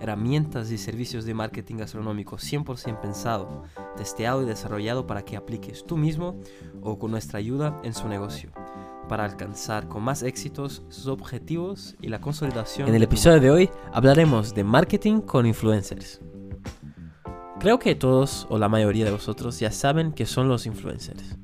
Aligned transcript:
herramientas 0.00 0.70
y 0.70 0.78
servicios 0.78 1.24
de 1.24 1.34
marketing 1.34 1.76
gastronómico 1.76 2.36
100% 2.36 3.00
pensado, 3.00 3.64
testeado 3.96 4.42
y 4.42 4.46
desarrollado 4.46 5.06
para 5.06 5.24
que 5.24 5.36
apliques 5.36 5.84
tú 5.86 5.96
mismo 5.96 6.40
o 6.82 6.98
con 6.98 7.10
nuestra 7.10 7.38
ayuda 7.38 7.78
en 7.84 7.94
su 7.94 8.08
negocio, 8.08 8.50
para 9.08 9.24
alcanzar 9.24 9.88
con 9.88 10.02
más 10.02 10.22
éxitos 10.22 10.82
sus 10.88 11.06
objetivos 11.06 11.96
y 12.00 12.08
la 12.08 12.20
consolidación. 12.20 12.88
En 12.88 12.94
el 12.94 13.02
episodio 13.02 13.40
de 13.40 13.50
hoy 13.50 13.70
hablaremos 13.92 14.54
de 14.54 14.64
marketing 14.64 15.20
con 15.20 15.46
influencers. 15.46 16.20
Creo 17.60 17.78
que 17.78 17.94
todos 17.94 18.46
o 18.48 18.58
la 18.58 18.70
mayoría 18.70 19.04
de 19.04 19.10
vosotros 19.10 19.60
ya 19.60 19.70
saben 19.70 20.12
que 20.12 20.24
son 20.24 20.48
los 20.48 20.64
influencers. 20.64 21.36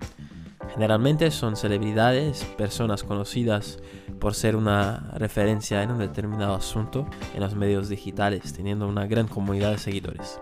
Generalmente 0.72 1.30
son 1.30 1.56
celebridades, 1.56 2.44
personas 2.56 3.02
conocidas 3.02 3.78
por 4.20 4.34
ser 4.34 4.56
una 4.56 5.10
referencia 5.14 5.82
en 5.82 5.90
un 5.90 5.98
determinado 5.98 6.54
asunto 6.54 7.06
en 7.34 7.40
los 7.40 7.54
medios 7.54 7.88
digitales, 7.88 8.52
teniendo 8.52 8.88
una 8.88 9.06
gran 9.06 9.28
comunidad 9.28 9.70
de 9.72 9.78
seguidores, 9.78 10.40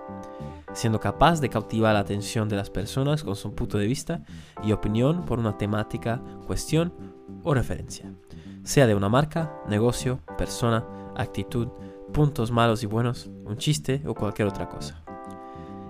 siendo 0.72 1.00
capaz 1.00 1.40
de 1.40 1.48
cautivar 1.48 1.94
la 1.94 2.00
atención 2.00 2.48
de 2.48 2.56
las 2.56 2.70
personas 2.70 3.24
con 3.24 3.36
su 3.36 3.54
punto 3.54 3.78
de 3.78 3.86
vista 3.86 4.22
y 4.62 4.72
opinión 4.72 5.24
por 5.24 5.38
una 5.38 5.58
temática, 5.58 6.20
cuestión 6.46 6.92
o 7.42 7.54
referencia, 7.54 8.12
sea 8.62 8.86
de 8.86 8.94
una 8.94 9.08
marca, 9.08 9.52
negocio, 9.68 10.20
persona, 10.38 10.84
actitud, 11.16 11.68
puntos 12.12 12.50
malos 12.50 12.82
y 12.82 12.86
buenos, 12.86 13.30
un 13.44 13.56
chiste 13.56 14.02
o 14.06 14.14
cualquier 14.14 14.48
otra 14.48 14.68
cosa. 14.68 15.04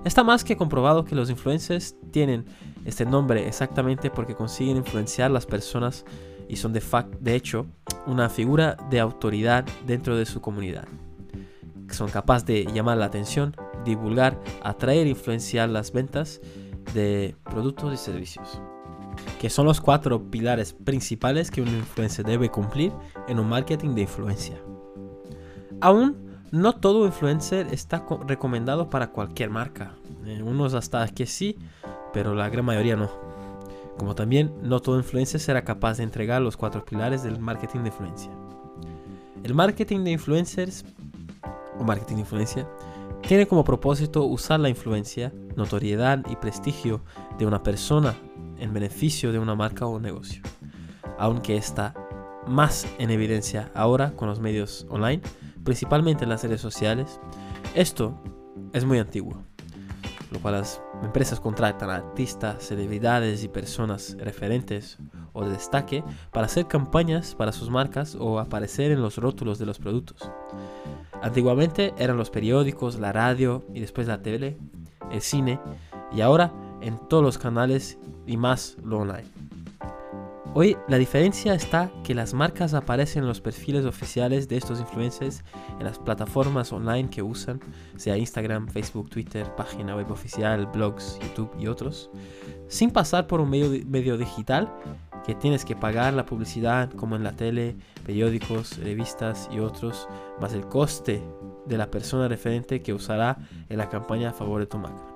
Está 0.04 0.22
más 0.22 0.44
que 0.44 0.56
comprobado 0.56 1.04
que 1.04 1.14
los 1.14 1.30
influencers 1.30 1.96
tienen 2.10 2.44
este 2.84 3.06
nombre 3.06 3.48
exactamente 3.48 4.10
porque 4.10 4.34
consiguen 4.34 4.76
influenciar 4.76 5.30
las 5.30 5.46
personas 5.46 6.04
y 6.48 6.56
son 6.56 6.72
de, 6.72 6.82
de 7.20 7.34
hecho 7.34 7.66
una 8.06 8.28
figura 8.28 8.76
de 8.90 9.00
autoridad 9.00 9.64
dentro 9.86 10.16
de 10.16 10.26
su 10.26 10.40
comunidad. 10.40 10.86
Son 11.90 12.10
capaces 12.10 12.46
de 12.46 12.64
llamar 12.72 12.98
la 12.98 13.06
atención, 13.06 13.54
divulgar, 13.84 14.40
atraer 14.62 15.06
e 15.06 15.10
influenciar 15.10 15.68
las 15.68 15.92
ventas 15.92 16.40
de 16.92 17.36
productos 17.44 17.94
y 17.94 17.96
servicios. 17.96 18.60
Que 19.40 19.48
son 19.48 19.66
los 19.66 19.80
cuatro 19.80 20.30
pilares 20.30 20.72
principales 20.72 21.50
que 21.50 21.62
un 21.62 21.68
influencer 21.68 22.24
debe 22.24 22.50
cumplir 22.50 22.92
en 23.28 23.38
un 23.38 23.48
marketing 23.48 23.94
de 23.94 24.02
influencia. 24.02 24.56
Aún 25.80 26.24
no 26.50 26.72
todo 26.72 27.06
influencer 27.06 27.66
está 27.72 28.06
recomendado 28.26 28.88
para 28.88 29.10
cualquier 29.10 29.50
marca. 29.50 29.94
Eh, 30.24 30.42
unos 30.42 30.74
hasta 30.74 31.06
que 31.08 31.26
sí, 31.26 31.58
pero 32.12 32.34
la 32.34 32.48
gran 32.48 32.64
mayoría 32.64 32.96
no. 32.96 33.10
Como 33.98 34.14
también 34.14 34.52
no 34.62 34.80
todo 34.80 34.98
influencer 34.98 35.40
será 35.40 35.64
capaz 35.64 35.98
de 35.98 36.02
entregar 36.02 36.42
los 36.42 36.56
cuatro 36.56 36.84
pilares 36.84 37.22
del 37.22 37.38
marketing 37.38 37.80
de 37.80 37.88
influencia. 37.88 38.30
El 39.42 39.54
marketing 39.54 40.04
de 40.04 40.12
influencers 40.12 40.84
o 41.78 41.84
marketing 41.84 42.14
de 42.14 42.20
influencia 42.20 42.68
tiene 43.26 43.46
como 43.46 43.64
propósito 43.64 44.24
usar 44.24 44.60
la 44.60 44.68
influencia, 44.68 45.32
notoriedad 45.56 46.22
y 46.28 46.36
prestigio 46.36 47.02
de 47.38 47.46
una 47.46 47.62
persona 47.62 48.14
en 48.58 48.72
beneficio 48.72 49.32
de 49.32 49.38
una 49.38 49.54
marca 49.54 49.86
o 49.86 49.98
negocio. 49.98 50.42
Aunque 51.18 51.56
está 51.56 51.94
más 52.46 52.86
en 52.98 53.10
evidencia 53.10 53.70
ahora 53.74 54.14
con 54.16 54.28
los 54.28 54.40
medios 54.40 54.86
online, 54.90 55.22
principalmente 55.64 56.24
en 56.24 56.30
las 56.30 56.42
redes 56.42 56.60
sociales, 56.60 57.20
esto 57.74 58.20
es 58.72 58.84
muy 58.84 58.98
antiguo, 58.98 59.42
lo 60.30 60.40
cual 60.40 60.54
las 60.54 60.82
empresas 61.02 61.40
contratan 61.40 61.90
artistas, 61.90 62.62
celebridades 62.64 63.44
y 63.44 63.48
personas 63.48 64.16
referentes 64.18 64.98
o 65.32 65.44
de 65.44 65.52
destaque 65.52 66.04
para 66.32 66.46
hacer 66.46 66.66
campañas 66.66 67.34
para 67.34 67.52
sus 67.52 67.70
marcas 67.70 68.16
o 68.18 68.38
aparecer 68.38 68.92
en 68.92 69.02
los 69.02 69.18
rótulos 69.18 69.58
de 69.58 69.66
los 69.66 69.78
productos. 69.78 70.30
Antiguamente 71.22 71.94
eran 71.98 72.16
los 72.16 72.30
periódicos, 72.30 72.98
la 72.98 73.12
radio 73.12 73.64
y 73.72 73.80
después 73.80 74.06
la 74.06 74.22
tele, 74.22 74.58
el 75.10 75.20
cine 75.20 75.60
y 76.12 76.20
ahora 76.20 76.52
en 76.80 76.98
todos 77.08 77.22
los 77.22 77.38
canales 77.38 77.98
y 78.26 78.36
más 78.36 78.76
lo 78.84 78.98
online. 78.98 79.33
Hoy 80.56 80.76
la 80.86 80.98
diferencia 80.98 81.52
está 81.52 81.90
que 82.04 82.14
las 82.14 82.32
marcas 82.32 82.74
aparecen 82.74 83.24
en 83.24 83.28
los 83.28 83.40
perfiles 83.40 83.84
oficiales 83.86 84.46
de 84.46 84.56
estos 84.56 84.78
influencers 84.78 85.42
en 85.80 85.84
las 85.84 85.98
plataformas 85.98 86.72
online 86.72 87.10
que 87.10 87.24
usan, 87.24 87.58
sea 87.96 88.16
Instagram, 88.16 88.68
Facebook, 88.68 89.10
Twitter, 89.10 89.52
página 89.56 89.96
web 89.96 90.12
oficial, 90.12 90.66
blogs, 90.66 91.18
YouTube 91.20 91.50
y 91.58 91.66
otros, 91.66 92.08
sin 92.68 92.92
pasar 92.92 93.26
por 93.26 93.40
un 93.40 93.50
medio, 93.50 94.16
digital 94.16 94.72
que 95.26 95.34
tienes 95.34 95.64
que 95.64 95.74
pagar 95.74 96.14
la 96.14 96.24
publicidad 96.24 96.88
como 96.92 97.16
en 97.16 97.24
la 97.24 97.32
tele, 97.32 97.74
periódicos, 98.06 98.78
revistas 98.78 99.48
y 99.50 99.58
otros, 99.58 100.06
más 100.40 100.52
el 100.52 100.68
coste 100.68 101.20
de 101.66 101.78
la 101.78 101.90
persona 101.90 102.28
referente 102.28 102.80
que 102.80 102.94
usará 102.94 103.38
en 103.68 103.78
la 103.78 103.88
campaña 103.88 104.30
a 104.30 104.32
favor 104.32 104.60
de 104.60 104.66
tu 104.66 104.78
marca. 104.78 105.13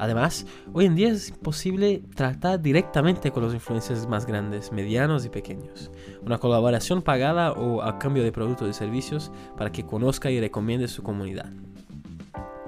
Además, 0.00 0.46
hoy 0.72 0.86
en 0.86 0.96
día 0.96 1.10
es 1.10 1.30
posible 1.30 2.02
tratar 2.14 2.62
directamente 2.62 3.30
con 3.30 3.42
los 3.42 3.52
influencers 3.52 4.06
más 4.06 4.24
grandes, 4.24 4.72
medianos 4.72 5.26
y 5.26 5.28
pequeños. 5.28 5.90
Una 6.24 6.38
colaboración 6.38 7.02
pagada 7.02 7.52
o 7.52 7.82
a 7.82 7.98
cambio 7.98 8.22
de 8.22 8.32
productos 8.32 8.70
y 8.70 8.72
servicios 8.72 9.30
para 9.58 9.70
que 9.70 9.84
conozca 9.84 10.30
y 10.30 10.40
recomiende 10.40 10.88
su 10.88 11.02
comunidad. 11.02 11.52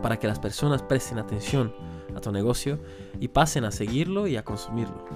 Para 0.03 0.19
que 0.19 0.27
las 0.27 0.41
personas 0.41 0.83
presten 0.83 1.19
atención 1.19 1.73
a 2.15 2.21
tu 2.21 2.31
negocio 2.33 2.79
y 3.19 3.29
pasen 3.29 3.65
a 3.65 3.71
seguirlo 3.71 4.27
y 4.27 4.37
a 4.37 4.45
consumirlo. 4.45 5.07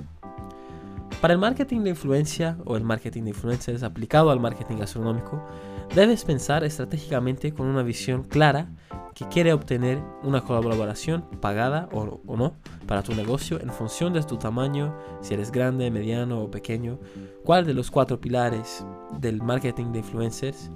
Para 1.20 1.34
el 1.34 1.38
marketing 1.38 1.80
de 1.80 1.90
influencia 1.90 2.56
o 2.64 2.78
el 2.78 2.82
marketing 2.82 3.24
de 3.24 3.30
influencers 3.30 3.82
aplicado 3.82 4.30
al 4.30 4.40
marketing 4.40 4.76
gastronómico, 4.76 5.46
debes 5.94 6.24
pensar 6.24 6.64
estratégicamente 6.64 7.52
con 7.52 7.66
una 7.66 7.82
visión 7.82 8.24
clara 8.24 8.70
que 9.16 9.26
quiere 9.28 9.54
obtener 9.54 9.98
una 10.22 10.42
colaboración 10.42 11.24
pagada 11.40 11.88
o, 11.90 12.36
no 12.36 12.52
para 12.86 13.02
tu 13.02 13.14
negocio 13.14 13.58
en 13.62 13.70
función 13.70 14.12
de 14.12 14.22
tu 14.22 14.36
tamaño, 14.36 14.94
si 15.22 15.32
eres 15.32 15.50
grande, 15.50 15.90
mediano 15.90 16.42
o 16.42 16.50
pequeño, 16.50 16.98
cuál 17.42 17.64
de 17.64 17.72
los 17.72 17.90
cuatro 17.90 18.20
pilares 18.20 18.84
del 19.18 19.42
marketing 19.42 19.92
de 19.92 20.00
influencers 20.00 20.70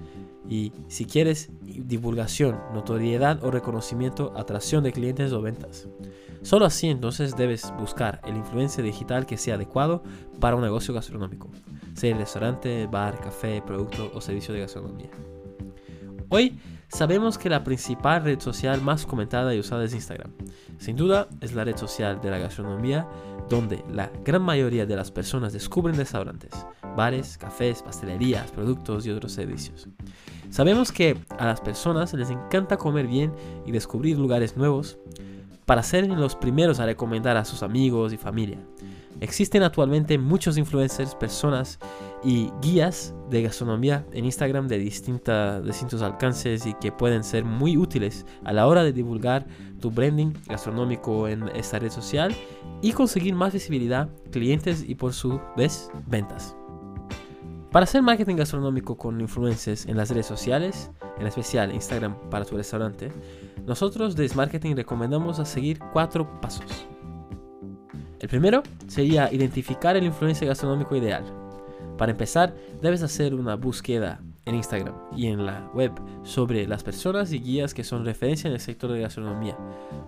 y 0.49 0.73
si 0.89 1.05
quieres 1.05 1.51
divulgación, 1.61 2.59
notoriedad 2.73 3.45
o 3.45 3.51
reconocimiento, 3.51 4.33
atracción 4.35 4.83
de 4.85 4.93
clientes 4.93 5.33
o 5.35 5.43
ventas. 5.43 5.87
Solo 6.41 6.65
así 6.65 6.89
entonces 6.89 7.37
debes 7.37 7.75
buscar 7.79 8.23
el 8.25 8.39
influencer 8.39 8.83
digital 8.83 9.27
que 9.27 9.37
sea 9.37 9.57
adecuado 9.57 10.03
para 10.41 10.57
un 10.57 10.63
negocio 10.63 10.95
gastronómico, 10.95 11.51
sea 11.93 12.13
el 12.13 12.19
restaurante, 12.19 12.87
bar, 12.87 13.21
café, 13.21 13.61
producto 13.61 14.11
o 14.15 14.21
servicio 14.23 14.55
de 14.55 14.61
gastronomía. 14.61 15.11
Hoy 16.31 16.59
Sabemos 16.93 17.39
que 17.39 17.49
la 17.49 17.63
principal 17.63 18.25
red 18.25 18.41
social 18.41 18.83
más 18.83 19.07
comentada 19.07 19.55
y 19.55 19.61
usada 19.61 19.85
es 19.85 19.95
Instagram. 19.95 20.33
Sin 20.79 20.97
duda 20.97 21.29
es 21.41 21.55
la 21.55 21.65
red 21.65 21.77
social 21.77 22.21
de 22.21 22.31
la 22.31 22.39
gastronomía 22.39 23.07
donde 23.49 23.85
la 23.93 24.11
gran 24.25 24.43
mayoría 24.43 24.87
de 24.87 24.97
las 24.97 25.11
personas 25.11 25.53
descubren 25.53 25.97
restaurantes, 25.97 26.51
bares, 26.97 27.39
cafés, 27.39 27.83
pastelerías, 27.83 28.51
productos 28.51 29.07
y 29.07 29.11
otros 29.11 29.33
servicios. 29.33 29.89
Sabemos 30.51 30.91
que 30.91 31.17
a 31.39 31.47
las 31.47 31.61
personas 31.61 32.13
les 32.13 32.31
encanta 32.31 32.77
comer 32.77 33.07
bien 33.07 33.33
y 33.65 33.73
descubrir 33.73 34.19
lugares 34.19 34.57
nuevos 34.57 34.99
para 35.67 35.85
ser 35.85 36.09
los 36.09 36.35
primeros 36.35 36.81
a 36.81 36.87
recomendar 36.87 37.37
a 37.37 37.45
sus 37.45 37.63
amigos 37.63 38.13
y 38.13 38.17
familia. 38.17 38.59
Existen 39.21 39.63
actualmente 39.63 40.17
muchos 40.19 40.57
influencers, 40.57 41.15
personas 41.15 41.79
y 42.23 42.51
guías 42.63 43.15
de 43.29 43.43
gastronomía 43.43 44.07
en 44.13 44.25
Instagram 44.25 44.69
de 44.69 44.79
distintos 44.79 46.03
alcances 46.03 46.65
y 46.67 46.75
que 46.75 46.93
pueden 46.93 47.25
ser 47.25 47.45
muy 47.45 47.77
útiles 47.77 48.25
a 48.45 48.53
la 48.53 48.67
hora 48.67 48.83
de 48.83 48.93
divulgar 48.93 49.47
tu 49.81 49.91
branding 49.91 50.33
gastronómico 50.47 51.29
en 51.29 51.49
esta 51.55 51.79
red 51.79 51.91
social 51.91 52.35
y 52.83 52.93
conseguir 52.93 53.35
más 53.35 53.53
visibilidad, 53.53 54.09
clientes 54.31 54.85
y 54.87 54.95
por 54.95 55.13
su 55.13 55.41
vez 55.57 55.91
ventas. 56.07 56.57
Para 57.71 57.85
hacer 57.85 58.03
marketing 58.03 58.37
gastronómico 58.37 58.97
con 58.97 59.21
influencers 59.21 59.87
en 59.87 59.97
las 59.97 60.11
redes 60.11 60.27
sociales, 60.27 60.91
en 61.19 61.27
especial 61.27 61.73
Instagram 61.73 62.17
para 62.31 62.45
tu 62.45 62.57
restaurante, 62.57 63.13
nosotros 63.67 64.17
de 64.17 64.29
Marketing 64.35 64.75
recomendamos 64.75 65.39
a 65.39 65.45
seguir 65.45 65.79
cuatro 65.93 66.41
pasos. 66.41 66.90
El 68.21 68.29
primero 68.29 68.63
sería 68.87 69.33
identificar 69.33 69.97
el 69.97 70.05
influencer 70.05 70.47
gastronómico 70.47 70.95
ideal. 70.95 71.25
Para 71.97 72.13
empezar, 72.13 72.55
debes 72.83 73.03
hacer 73.03 73.35
una 73.35 73.57
búsqueda 73.57 74.21
en 74.45 74.55
Instagram 74.57 74.95
y 75.17 75.27
en 75.27 75.47
la 75.47 75.71
web 75.75 75.93
sobre 76.23 76.67
las 76.67 76.83
personas 76.83 77.33
y 77.33 77.41
guías 77.41 77.73
que 77.73 77.83
son 77.83 78.05
referencia 78.05 78.49
en 78.49 78.55
el 78.55 78.61
sector 78.61 78.93
de 78.93 79.01
gastronomía. 79.01 79.57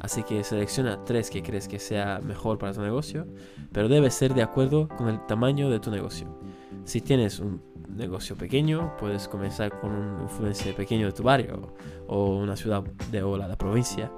Así 0.01 0.23
que 0.25 0.45
selecciona 0.45 1.03
tres 1.05 1.31
que 1.31 1.43
crees 1.43 1.69
que 1.69 1.79
sea 1.79 2.21
mejor 2.23 2.59
para 2.59 2.75
tu 2.75 2.83
negocio, 2.83 3.27
pero 3.73 3.89
debe 3.89 4.11
ser 4.11 4.35
de 4.35 4.43
acuerdo 4.43 4.89
con 4.89 5.09
el 5.09 5.25
tamaño 5.27 5.71
de 5.71 5.81
tu 5.81 5.91
negocio. 5.91 6.39
Si 6.85 7.01
tienes 7.01 7.41
un 7.41 7.63
negocio 7.89 8.37
pequeño, 8.37 8.95
puedes 8.99 9.27
comenzar 9.27 9.79
con 9.81 9.93
un 9.93 10.23
influencer 10.23 10.75
pequeño 10.75 11.07
de 11.07 11.13
tu 11.13 11.23
barrio 11.23 11.75
o 12.09 12.37
una 12.37 12.57
ciudad 12.57 12.83
de 13.11 13.23
o 13.23 13.39
la 13.39 13.57
provincia. 13.57 14.11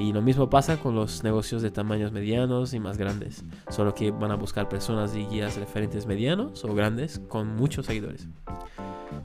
Y 0.00 0.14
lo 0.14 0.22
mismo 0.22 0.48
pasa 0.48 0.78
con 0.78 0.94
los 0.94 1.22
negocios 1.24 1.60
de 1.60 1.70
tamaños 1.70 2.10
medianos 2.10 2.72
y 2.72 2.80
más 2.80 2.96
grandes, 2.96 3.44
solo 3.68 3.94
que 3.94 4.10
van 4.10 4.30
a 4.30 4.34
buscar 4.34 4.66
personas 4.66 5.14
y 5.14 5.26
guías 5.26 5.58
referentes 5.58 6.06
medianos 6.06 6.64
o 6.64 6.74
grandes 6.74 7.20
con 7.28 7.54
muchos 7.54 7.84
seguidores. 7.84 8.26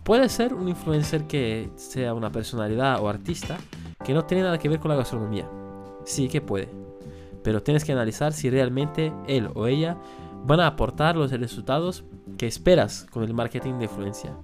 Puede 0.03 0.27
ser 0.27 0.53
un 0.53 0.67
influencer 0.67 1.27
que 1.27 1.69
sea 1.75 2.13
una 2.13 2.29
personalidad 2.29 3.01
o 3.01 3.07
artista 3.07 3.57
que 4.03 4.13
no 4.13 4.25
tiene 4.25 4.43
nada 4.43 4.57
que 4.57 4.67
ver 4.67 4.81
con 4.81 4.89
la 4.89 4.97
gastronomía. 4.97 5.49
Sí 6.03 6.27
que 6.27 6.41
puede. 6.41 6.67
Pero 7.41 7.63
tienes 7.63 7.85
que 7.85 7.93
analizar 7.93 8.33
si 8.33 8.49
realmente 8.49 9.13
él 9.27 9.49
o 9.53 9.67
ella 9.67 9.97
van 10.45 10.59
a 10.59 10.67
aportar 10.67 11.15
los 11.15 11.31
resultados 11.31 12.03
que 12.37 12.47
esperas 12.47 13.07
con 13.11 13.23
el 13.23 13.33
marketing 13.33 13.75
de 13.75 13.85
influencia. 13.85 14.35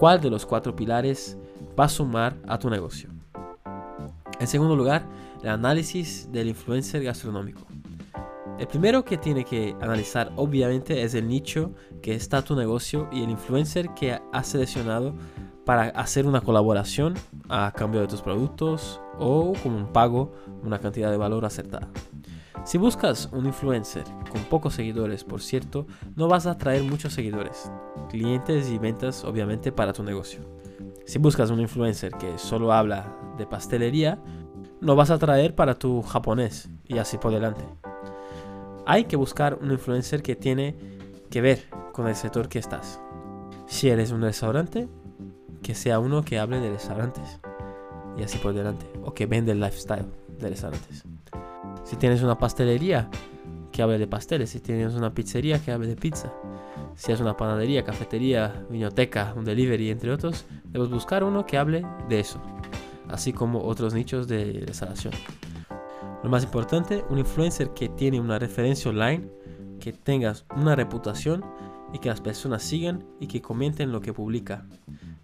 ¿Cuál 0.00 0.20
de 0.20 0.30
los 0.30 0.46
cuatro 0.46 0.74
pilares 0.74 1.38
va 1.78 1.84
a 1.84 1.88
sumar 1.88 2.34
a 2.48 2.58
tu 2.58 2.68
negocio? 2.68 3.08
En 4.40 4.46
segundo 4.46 4.74
lugar, 4.74 5.04
el 5.42 5.48
análisis 5.48 6.28
del 6.30 6.48
influencer 6.48 7.02
gastronómico. 7.02 7.66
El 8.58 8.66
primero 8.66 9.04
que 9.04 9.16
tiene 9.16 9.44
que 9.44 9.74
analizar 9.80 10.32
obviamente 10.36 11.02
es 11.02 11.14
el 11.14 11.28
nicho 11.28 11.72
que 12.02 12.14
está 12.14 12.42
tu 12.42 12.54
negocio 12.54 13.08
y 13.10 13.22
el 13.22 13.30
influencer 13.30 13.94
que 13.94 14.20
has 14.32 14.48
seleccionado 14.48 15.14
para 15.64 15.84
hacer 15.90 16.26
una 16.26 16.40
colaboración 16.40 17.14
a 17.48 17.72
cambio 17.74 18.00
de 18.00 18.06
tus 18.06 18.20
productos 18.20 19.00
o 19.18 19.54
como 19.62 19.78
un 19.78 19.92
pago, 19.92 20.32
una 20.62 20.78
cantidad 20.78 21.10
de 21.10 21.16
valor 21.16 21.44
acertada. 21.44 21.88
Si 22.64 22.76
buscas 22.76 23.30
un 23.32 23.46
influencer 23.46 24.04
con 24.30 24.42
pocos 24.44 24.74
seguidores, 24.74 25.24
por 25.24 25.40
cierto, 25.40 25.86
no 26.14 26.28
vas 26.28 26.46
a 26.46 26.52
atraer 26.52 26.82
muchos 26.82 27.14
seguidores, 27.14 27.70
clientes 28.10 28.68
y 28.68 28.78
ventas 28.78 29.24
obviamente 29.24 29.72
para 29.72 29.94
tu 29.94 30.02
negocio. 30.02 30.40
Si 31.06 31.18
buscas 31.18 31.50
un 31.50 31.60
influencer 31.60 32.12
que 32.12 32.36
solo 32.36 32.72
habla 32.72 33.16
de 33.38 33.46
pastelería, 33.46 34.18
no 34.80 34.96
vas 34.96 35.10
a 35.10 35.14
atraer 35.14 35.54
para 35.54 35.74
tu 35.74 36.02
japonés 36.02 36.68
y 36.86 36.98
así 36.98 37.18
por 37.18 37.32
delante 37.32 37.64
hay 38.90 39.04
que 39.04 39.14
buscar 39.14 39.56
un 39.62 39.70
influencer 39.70 40.20
que 40.20 40.34
tiene 40.34 40.74
que 41.30 41.40
ver 41.40 41.68
con 41.92 42.08
el 42.08 42.16
sector 42.16 42.48
que 42.48 42.58
estás. 42.58 43.00
Si 43.66 43.88
eres 43.88 44.10
un 44.10 44.20
restaurante, 44.20 44.88
que 45.62 45.76
sea 45.76 46.00
uno 46.00 46.24
que 46.24 46.40
hable 46.40 46.58
de 46.58 46.70
restaurantes 46.70 47.38
y 48.18 48.24
así 48.24 48.38
por 48.38 48.52
delante, 48.52 48.86
o 49.04 49.14
que 49.14 49.26
vende 49.26 49.52
el 49.52 49.60
lifestyle 49.60 50.06
de 50.40 50.48
restaurantes. 50.48 51.04
Si 51.84 51.94
tienes 51.94 52.22
una 52.22 52.36
pastelería, 52.36 53.08
que 53.70 53.82
hable 53.82 53.98
de 53.98 54.08
pasteles. 54.08 54.50
Si 54.50 54.58
tienes 54.58 54.94
una 54.94 55.14
pizzería, 55.14 55.62
que 55.62 55.70
hable 55.70 55.86
de 55.86 55.94
pizza. 55.94 56.32
Si 56.96 57.12
es 57.12 57.20
una 57.20 57.36
panadería, 57.36 57.84
cafetería, 57.84 58.66
biblioteca, 58.68 59.32
un 59.36 59.44
delivery, 59.44 59.90
entre 59.90 60.10
otros, 60.10 60.44
debes 60.64 60.90
buscar 60.90 61.22
uno 61.22 61.46
que 61.46 61.56
hable 61.56 61.86
de 62.08 62.18
eso, 62.18 62.40
así 63.12 63.32
como 63.32 63.62
otros 63.64 63.94
nichos 63.94 64.28
de 64.28 64.64
restauración. 64.66 65.14
Lo 66.22 66.28
más 66.28 66.44
importante, 66.44 67.04
un 67.08 67.18
influencer 67.18 67.70
que 67.70 67.88
tiene 67.88 68.20
una 68.20 68.38
referencia 68.38 68.90
online, 68.90 69.28
que 69.80 69.92
tengas 69.92 70.44
una 70.56 70.76
reputación 70.76 71.44
y 71.92 71.98
que 71.98 72.08
las 72.08 72.20
personas 72.20 72.62
sigan 72.62 73.04
y 73.18 73.26
que 73.26 73.40
comenten 73.40 73.90
lo 73.90 74.00
que 74.00 74.12
publica, 74.12 74.66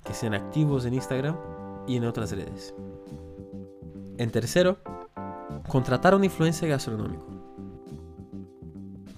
que 0.04 0.14
sean 0.14 0.34
activos 0.34 0.84
en 0.86 0.94
Instagram 0.94 1.36
y 1.86 1.96
en 1.96 2.04
otras 2.04 2.32
redes. 2.32 2.74
En 4.18 4.30
tercero, 4.30 4.78
contratar 5.68 6.14
a 6.14 6.16
un 6.16 6.24
influencer 6.24 6.70
gastronómico. 6.70 7.26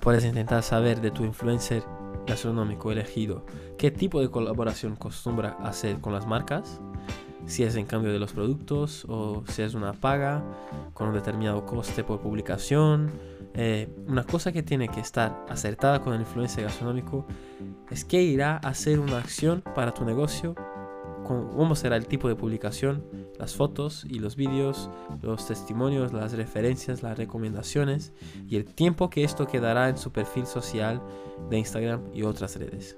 Puedes 0.00 0.24
intentar 0.24 0.62
saber 0.62 1.00
de 1.00 1.10
tu 1.10 1.24
influencer 1.24 1.84
gastronómico 2.26 2.92
elegido 2.92 3.46
qué 3.78 3.90
tipo 3.90 4.20
de 4.20 4.30
colaboración 4.30 4.94
acostumbra 4.94 5.56
hacer 5.62 6.00
con 6.00 6.12
las 6.12 6.26
marcas 6.26 6.80
si 7.48 7.64
es 7.64 7.74
en 7.76 7.86
cambio 7.86 8.12
de 8.12 8.18
los 8.18 8.32
productos 8.32 9.04
o 9.08 9.42
si 9.48 9.62
es 9.62 9.74
una 9.74 9.92
paga 9.94 10.44
con 10.92 11.08
un 11.08 11.14
determinado 11.14 11.66
coste 11.66 12.04
por 12.04 12.20
publicación. 12.20 13.10
Eh, 13.54 13.88
una 14.06 14.22
cosa 14.22 14.52
que 14.52 14.62
tiene 14.62 14.88
que 14.88 15.00
estar 15.00 15.44
acertada 15.48 16.00
con 16.00 16.12
el 16.14 16.20
influencer 16.20 16.64
gastronómico 16.64 17.26
es 17.90 18.04
que 18.04 18.22
irá 18.22 18.60
a 18.62 18.68
hacer 18.68 19.00
una 19.00 19.18
acción 19.18 19.62
para 19.74 19.92
tu 19.92 20.04
negocio, 20.04 20.54
cómo 21.28 21.74
será 21.76 21.96
el 21.96 22.06
tipo 22.06 22.28
de 22.28 22.34
publicación, 22.34 23.04
las 23.38 23.54
fotos 23.54 24.06
y 24.08 24.18
los 24.18 24.34
vídeos, 24.34 24.88
los 25.22 25.46
testimonios, 25.46 26.12
las 26.12 26.32
referencias, 26.32 27.02
las 27.02 27.18
recomendaciones 27.18 28.12
y 28.48 28.56
el 28.56 28.64
tiempo 28.64 29.10
que 29.10 29.24
esto 29.24 29.46
quedará 29.46 29.88
en 29.88 29.98
su 29.98 30.10
perfil 30.10 30.46
social 30.46 31.02
de 31.50 31.58
Instagram 31.58 32.02
y 32.14 32.22
otras 32.22 32.56
redes. 32.56 32.96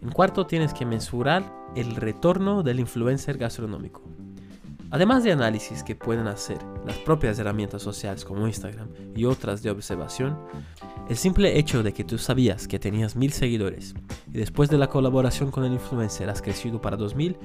En 0.00 0.10
cuarto, 0.10 0.46
tienes 0.46 0.74
que 0.74 0.86
mensurar 0.86 1.52
el 1.76 1.94
retorno 1.94 2.62
del 2.62 2.80
influencer 2.80 3.38
gastronómico. 3.38 4.02
Además 4.92 5.24
de 5.24 5.32
análisis 5.32 5.82
que 5.82 5.96
pueden 5.96 6.26
hacer 6.26 6.58
las 6.84 6.98
propias 6.98 7.38
herramientas 7.38 7.80
sociales 7.80 8.26
como 8.26 8.46
Instagram 8.46 8.88
y 9.16 9.24
otras 9.24 9.62
de 9.62 9.70
observación, 9.70 10.38
el 11.08 11.16
simple 11.16 11.58
hecho 11.58 11.82
de 11.82 11.94
que 11.94 12.04
tú 12.04 12.18
sabías 12.18 12.68
que 12.68 12.78
tenías 12.78 13.16
mil 13.16 13.32
seguidores 13.32 13.94
y 14.30 14.36
después 14.36 14.68
de 14.68 14.76
la 14.76 14.90
colaboración 14.90 15.50
con 15.50 15.64
el 15.64 15.72
influencer 15.72 16.28
has 16.28 16.42
crecido 16.42 16.82
para 16.82 16.98
2000, 16.98 17.38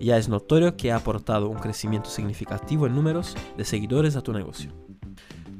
ya 0.00 0.18
es 0.18 0.28
notorio 0.28 0.76
que 0.76 0.90
ha 0.90 0.96
aportado 0.96 1.48
un 1.48 1.58
crecimiento 1.58 2.10
significativo 2.10 2.88
en 2.88 2.96
números 2.96 3.36
de 3.56 3.64
seguidores 3.64 4.16
a 4.16 4.22
tu 4.22 4.32
negocio. 4.32 4.72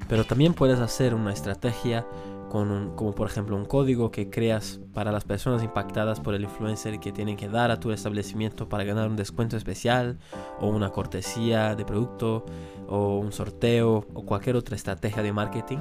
Pero 0.08 0.24
también 0.24 0.54
puedes 0.54 0.80
hacer 0.80 1.14
una 1.14 1.32
estrategia 1.32 2.04
como 2.48 3.14
por 3.14 3.28
ejemplo 3.28 3.56
un 3.56 3.64
código 3.64 4.10
que 4.10 4.30
creas 4.30 4.80
para 4.94 5.12
las 5.12 5.24
personas 5.24 5.62
impactadas 5.62 6.20
por 6.20 6.34
el 6.34 6.42
influencer 6.42 6.98
que 6.98 7.12
tienen 7.12 7.36
que 7.36 7.48
dar 7.48 7.70
a 7.70 7.80
tu 7.80 7.92
establecimiento 7.92 8.68
para 8.68 8.84
ganar 8.84 9.08
un 9.08 9.16
descuento 9.16 9.56
especial 9.56 10.18
o 10.60 10.68
una 10.68 10.90
cortesía 10.90 11.74
de 11.74 11.84
producto 11.84 12.44
o 12.88 13.18
un 13.18 13.32
sorteo 13.32 14.06
o 14.14 14.24
cualquier 14.24 14.56
otra 14.56 14.76
estrategia 14.76 15.22
de 15.22 15.32
marketing. 15.32 15.78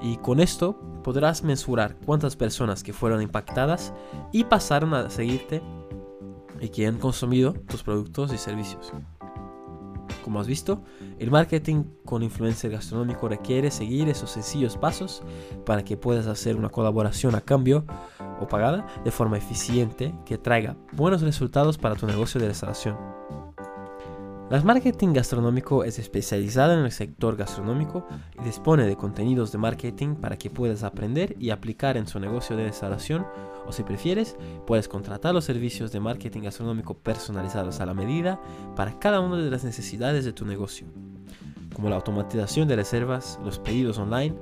Y 0.00 0.18
con 0.18 0.40
esto 0.40 0.78
podrás 1.02 1.42
mensurar 1.42 1.96
cuántas 2.04 2.36
personas 2.36 2.82
que 2.82 2.92
fueron 2.92 3.22
impactadas 3.22 3.92
y 4.32 4.44
pasaron 4.44 4.94
a 4.94 5.10
seguirte 5.10 5.62
y 6.60 6.68
que 6.68 6.86
han 6.86 6.98
consumido 6.98 7.52
tus 7.52 7.82
productos 7.82 8.32
y 8.32 8.38
servicios. 8.38 8.92
Como 10.22 10.40
has 10.40 10.46
visto, 10.46 10.82
el 11.18 11.30
marketing 11.30 11.84
con 12.04 12.22
influencer 12.22 12.70
gastronómico 12.70 13.28
requiere 13.28 13.70
seguir 13.70 14.08
esos 14.08 14.30
sencillos 14.30 14.76
pasos 14.76 15.22
para 15.66 15.84
que 15.84 15.96
puedas 15.96 16.26
hacer 16.26 16.56
una 16.56 16.68
colaboración 16.68 17.34
a 17.34 17.40
cambio 17.40 17.84
o 18.40 18.48
pagada 18.48 18.86
de 19.04 19.10
forma 19.10 19.38
eficiente 19.38 20.14
que 20.24 20.38
traiga 20.38 20.76
buenos 20.92 21.22
resultados 21.22 21.78
para 21.78 21.94
tu 21.94 22.06
negocio 22.06 22.40
de 22.40 22.48
restauración. 22.48 22.96
Las 24.54 24.64
Marketing 24.64 25.12
Gastronómico 25.12 25.82
es 25.82 25.98
especializada 25.98 26.74
en 26.74 26.84
el 26.84 26.92
sector 26.92 27.34
gastronómico 27.34 28.06
y 28.40 28.44
dispone 28.44 28.86
de 28.86 28.94
contenidos 28.94 29.50
de 29.50 29.58
marketing 29.58 30.14
para 30.14 30.38
que 30.38 30.48
puedas 30.48 30.84
aprender 30.84 31.34
y 31.40 31.50
aplicar 31.50 31.96
en 31.96 32.06
su 32.06 32.20
negocio 32.20 32.56
de 32.56 32.66
restauración 32.66 33.26
o 33.66 33.72
si 33.72 33.82
prefieres, 33.82 34.36
puedes 34.64 34.86
contratar 34.86 35.34
los 35.34 35.44
servicios 35.44 35.90
de 35.90 35.98
marketing 35.98 36.42
gastronómico 36.42 36.94
personalizados 36.96 37.80
a 37.80 37.86
la 37.86 37.94
medida 37.94 38.40
para 38.76 38.96
cada 39.00 39.18
una 39.18 39.38
de 39.38 39.50
las 39.50 39.64
necesidades 39.64 40.24
de 40.24 40.32
tu 40.32 40.46
negocio, 40.46 40.86
como 41.74 41.90
la 41.90 41.96
automatización 41.96 42.68
de 42.68 42.76
reservas, 42.76 43.40
los 43.44 43.58
pedidos 43.58 43.98
online, 43.98 44.36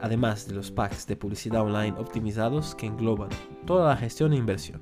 además 0.00 0.48
de 0.48 0.54
los 0.54 0.72
packs 0.72 1.06
de 1.06 1.14
publicidad 1.14 1.62
online 1.62 1.94
optimizados 1.96 2.74
que 2.74 2.86
engloban 2.86 3.28
toda 3.66 3.90
la 3.90 3.96
gestión 3.96 4.32
e 4.32 4.36
inversión. 4.36 4.80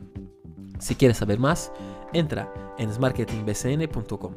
Si 0.79 0.95
quieres 0.95 1.19
saber 1.19 1.39
más, 1.39 1.73
entra 2.13 2.53
en 2.79 2.93
smarketingbcn.com. 2.93 4.33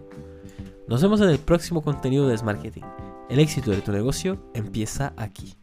Nos 0.88 1.02
vemos 1.02 1.22
en 1.22 1.30
el 1.30 1.40
próximo 1.40 1.82
contenido 1.82 2.28
de 2.28 2.38
Smarketing. 2.38 2.86
El 3.30 3.40
éxito 3.40 3.70
de 3.72 3.82
tu 3.82 3.92
negocio 3.92 4.50
empieza 4.56 5.14
aquí. 5.18 5.59